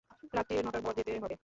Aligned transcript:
রাত্তির 0.33 0.65
নটার 0.65 0.81
পর 0.81 0.93
যেতে 0.97 1.11
হবে। 1.15 1.35